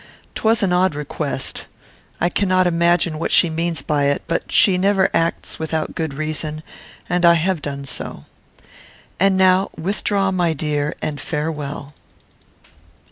'Twas 0.33 0.63
an 0.63 0.73
odd 0.73 0.95
request. 0.95 1.67
I 2.19 2.27
cannot 2.27 2.65
imagine 2.65 3.19
what 3.19 3.31
she 3.31 3.51
means 3.51 3.83
by 3.83 4.05
it; 4.05 4.23
but 4.27 4.51
she 4.51 4.75
never 4.79 5.11
acts 5.13 5.59
without 5.59 5.93
good 5.93 6.15
reason, 6.15 6.63
and 7.07 7.23
I 7.23 7.35
have 7.35 7.61
done 7.61 7.85
so. 7.85 8.25
And 9.19 9.37
now, 9.37 9.69
withdraw, 9.77 10.31
my 10.31 10.53
dear, 10.53 10.95
and 11.03 11.21
farewell." 11.21 11.93